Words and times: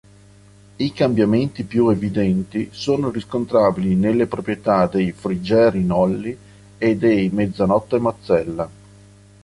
I 0.77 0.93
cambiamenti 0.93 1.63
più 1.63 1.89
evidenti 1.91 2.69
sono 2.71 3.11
riscontrabili 3.11 3.93
nelle 3.93 4.25
proprietà 4.25 4.87
dei 4.87 5.11
Frigeri-Nolli 5.11 6.35
e 6.79 6.97
dei 6.97 7.29
Mezzanotte-Mazzella. 7.29 8.69